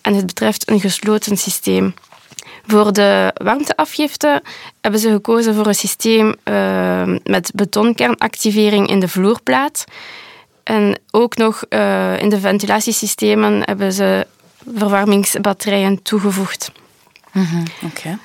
En 0.00 0.14
het 0.14 0.26
betreft 0.26 0.70
een 0.70 0.80
gesloten 0.80 1.36
systeem. 1.36 1.94
Voor 2.66 2.92
de 2.92 3.32
warmteafgifte 3.34 4.42
hebben 4.80 5.00
ze 5.00 5.10
gekozen 5.10 5.54
voor 5.54 5.66
een 5.66 5.74
systeem 5.74 6.34
uh, 6.44 7.02
met 7.24 7.50
betonkernactivering 7.54 8.88
in 8.88 9.00
de 9.00 9.08
vloerplaat. 9.08 9.84
En 10.62 10.98
ook 11.10 11.36
nog 11.36 11.64
uh, 11.68 12.20
in 12.20 12.28
de 12.28 12.40
ventilatiesystemen 12.40 13.62
hebben 13.64 13.92
ze 13.92 14.26
verwarmingsbatterijen 14.74 16.02
toegevoegd. 16.02 16.72
Mm 17.32 17.44
-hmm. 17.44 17.62
Okay. 17.82 18.18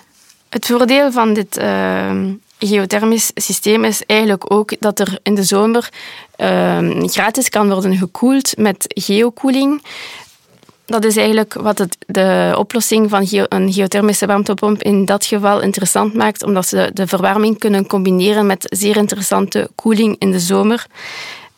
Het 0.50 0.66
voordeel 0.66 1.12
van 1.12 1.34
dit, 1.34 1.58
uh, 1.58 2.12
geothermisch 2.60 3.32
systeem 3.36 3.84
is 3.84 4.06
eigenlijk 4.06 4.54
ook 4.54 4.74
dat 4.80 5.00
er 5.00 5.20
in 5.24 5.36
de 5.36 5.44
zomer 5.44 5.90
ehm, 6.36 7.08
gratis 7.08 7.50
kan 7.50 7.70
worden 7.70 7.98
gekoeld 7.98 8.58
met 8.58 8.86
geokoeling. 8.88 9.84
Dat 10.92 11.06
is 11.06 11.18
eigenlijk 11.18 11.54
wat 11.54 11.78
het, 11.78 11.98
de 12.08 12.56
oplossing 12.58 13.10
van 13.10 13.26
een 13.30 13.74
geothermische 13.74 14.26
warmtepomp 14.26 14.82
in 14.82 15.06
dat 15.06 15.26
geval 15.26 15.62
interessant 15.62 16.14
maakt, 16.14 16.44
omdat 16.44 16.68
ze 16.68 16.92
de 16.94 17.08
verwarming 17.08 17.60
kunnen 17.60 17.88
combineren 17.88 18.46
met 18.46 18.66
zeer 18.70 18.98
interessante 18.98 19.70
koeling 19.76 20.16
in 20.20 20.32
de 20.32 20.40
zomer. 20.40 20.86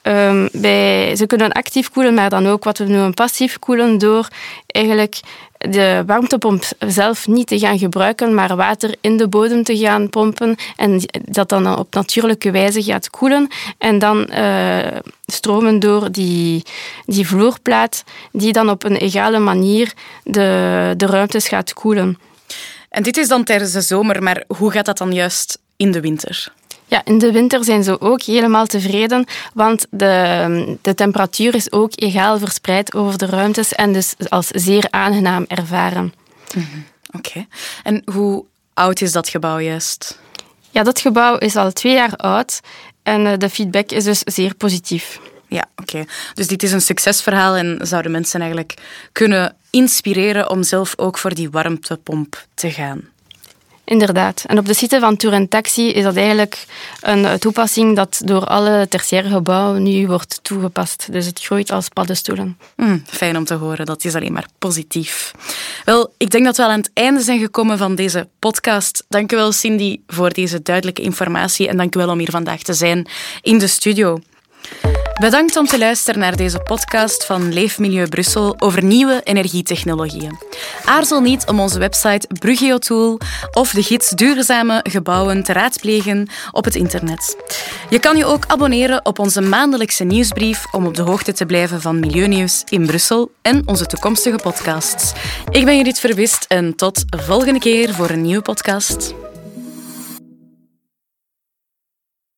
Um, 0.03 0.49
bij, 0.51 1.15
ze 1.15 1.25
kunnen 1.25 1.51
actief 1.51 1.89
koelen, 1.89 2.13
maar 2.13 2.29
dan 2.29 2.47
ook 2.47 2.63
wat 2.63 2.77
we 2.77 2.83
noemen 2.83 3.13
passief 3.13 3.59
koelen, 3.59 3.97
door 3.97 4.27
eigenlijk 4.67 5.19
de 5.69 6.03
warmtepomp 6.05 6.63
zelf 6.79 7.27
niet 7.27 7.47
te 7.47 7.59
gaan 7.59 7.77
gebruiken, 7.77 8.33
maar 8.33 8.55
water 8.55 8.95
in 9.01 9.17
de 9.17 9.27
bodem 9.27 9.63
te 9.63 9.77
gaan 9.77 10.09
pompen 10.09 10.55
en 10.75 11.01
dat 11.25 11.49
dan 11.49 11.77
op 11.77 11.93
natuurlijke 11.93 12.51
wijze 12.51 12.83
gaat 12.83 13.09
koelen 13.09 13.47
en 13.77 13.99
dan 13.99 14.29
uh, 14.31 14.77
stromen 15.25 15.79
door 15.79 16.11
die, 16.11 16.63
die 17.05 17.27
vloerplaat 17.27 18.03
die 18.31 18.53
dan 18.53 18.69
op 18.69 18.83
een 18.83 18.95
egale 18.95 19.39
manier 19.39 19.93
de, 20.23 20.93
de 20.97 21.05
ruimtes 21.05 21.47
gaat 21.47 21.73
koelen. 21.73 22.17
En 22.89 23.03
dit 23.03 23.17
is 23.17 23.27
dan 23.27 23.43
tijdens 23.43 23.71
de 23.71 23.81
zomer, 23.81 24.23
maar 24.23 24.43
hoe 24.57 24.71
gaat 24.71 24.85
dat 24.85 24.97
dan 24.97 25.13
juist 25.13 25.59
in 25.75 25.91
de 25.91 26.01
winter? 26.01 26.53
Ja, 26.93 27.01
in 27.05 27.17
de 27.17 27.31
winter 27.31 27.63
zijn 27.63 27.83
ze 27.83 28.01
ook 28.01 28.21
helemaal 28.21 28.65
tevreden, 28.65 29.25
want 29.53 29.85
de, 29.89 30.77
de 30.81 30.93
temperatuur 30.93 31.55
is 31.55 31.71
ook 31.71 31.91
egaal 31.95 32.37
verspreid 32.39 32.93
over 32.93 33.17
de 33.17 33.25
ruimtes 33.25 33.73
en 33.73 33.93
dus 33.93 34.15
als 34.29 34.47
zeer 34.47 34.87
aangenaam 34.89 35.45
ervaren. 35.47 36.13
Mhm, 36.55 36.65
oké. 37.11 37.45
En 37.83 38.01
hoe 38.13 38.45
oud 38.73 39.01
is 39.01 39.11
dat 39.11 39.29
gebouw 39.29 39.59
juist? 39.59 40.19
Ja, 40.69 40.83
dat 40.83 40.99
gebouw 40.99 41.37
is 41.37 41.55
al 41.55 41.71
twee 41.71 41.93
jaar 41.93 42.15
oud 42.15 42.59
en 43.03 43.27
eh, 43.27 43.37
de 43.37 43.49
feedback 43.49 43.91
is 43.91 44.03
dus 44.03 44.21
zeer 44.25 44.55
positief. 44.55 45.19
Ja, 45.47 45.65
oké. 45.75 46.03
Dus 46.33 46.47
dit 46.47 46.63
is 46.63 46.71
een 46.71 46.81
succesverhaal 46.81 47.55
en 47.55 47.79
zouden 47.81 48.11
mensen 48.11 48.39
eigenlijk 48.39 48.73
kunnen 49.11 49.55
inspireren 49.69 50.49
om 50.49 50.63
zelf 50.63 50.93
ook 50.97 51.17
voor 51.17 51.33
die 51.33 51.49
warmtepomp 51.49 52.45
te 52.53 52.71
gaan. 52.71 53.11
Inderdaad. 53.85 54.43
En 54.47 54.57
op 54.57 54.65
de 54.65 54.73
site 54.73 54.99
van 54.99 55.15
Tour 55.15 55.47
Taxi 55.47 55.89
is 55.89 56.03
dat 56.03 56.15
eigenlijk 56.15 56.65
een 57.01 57.39
toepassing 57.39 57.95
dat 57.95 58.21
door 58.25 58.45
alle 58.45 58.87
tertiaire 58.87 59.29
gebouwen 59.29 59.83
nu 59.83 60.07
wordt 60.07 60.39
toegepast. 60.41 61.11
Dus 61.11 61.25
het 61.25 61.39
groeit 61.39 61.71
als 61.71 61.89
paddenstoelen. 61.89 62.57
Mm, 62.75 63.03
fijn 63.07 63.37
om 63.37 63.45
te 63.45 63.53
horen. 63.53 63.85
Dat 63.85 64.05
is 64.05 64.15
alleen 64.15 64.33
maar 64.33 64.47
positief. 64.57 65.31
Wel, 65.85 66.13
ik 66.17 66.29
denk 66.29 66.45
dat 66.45 66.57
we 66.57 66.63
aan 66.63 66.79
het 66.79 66.91
einde 66.93 67.21
zijn 67.21 67.39
gekomen 67.39 67.77
van 67.77 67.95
deze 67.95 68.27
podcast. 68.39 69.05
Dank 69.09 69.31
u 69.31 69.35
wel, 69.35 69.51
Cindy, 69.51 69.99
voor 70.07 70.33
deze 70.33 70.61
duidelijke 70.61 71.01
informatie 71.01 71.67
en 71.67 71.77
dank 71.77 71.95
u 71.95 71.99
wel 71.99 72.09
om 72.09 72.19
hier 72.19 72.31
vandaag 72.31 72.61
te 72.61 72.73
zijn 72.73 73.07
in 73.41 73.57
de 73.57 73.67
studio. 73.67 74.19
Bedankt 75.19 75.55
om 75.57 75.65
te 75.65 75.77
luisteren 75.77 76.19
naar 76.19 76.35
deze 76.35 76.59
podcast 76.59 77.25
van 77.25 77.53
Leefmilieu 77.53 78.07
Brussel 78.07 78.55
over 78.59 78.83
nieuwe 78.83 79.21
energietechnologieën. 79.23 80.37
Aarzel 80.85 81.21
niet 81.21 81.47
om 81.47 81.59
onze 81.59 81.79
website 81.79 82.27
Bruggeotool 82.39 83.19
of 83.51 83.71
de 83.71 83.83
gids 83.83 84.09
Duurzame 84.09 84.79
Gebouwen 84.89 85.43
te 85.43 85.53
raadplegen 85.53 86.27
op 86.51 86.65
het 86.65 86.75
internet. 86.75 87.37
Je 87.89 87.99
kan 87.99 88.17
je 88.17 88.25
ook 88.25 88.45
abonneren 88.47 89.05
op 89.05 89.19
onze 89.19 89.41
maandelijkse 89.41 90.03
nieuwsbrief 90.03 90.65
om 90.71 90.85
op 90.85 90.95
de 90.95 91.01
hoogte 91.01 91.33
te 91.33 91.45
blijven 91.45 91.81
van 91.81 91.99
milieunieuws 91.99 92.63
in 92.69 92.85
Brussel 92.85 93.31
en 93.41 93.67
onze 93.67 93.85
toekomstige 93.85 94.37
podcasts. 94.37 95.13
Ik 95.49 95.65
ben 95.65 95.77
Judith 95.77 95.99
Verwist 95.99 96.45
en 96.47 96.75
tot 96.75 97.03
volgende 97.07 97.59
keer 97.59 97.93
voor 97.93 98.09
een 98.09 98.21
nieuwe 98.21 98.41
podcast. 98.41 99.13